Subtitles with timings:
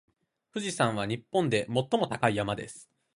[0.51, 2.89] 富士山は日本で最も高い山です。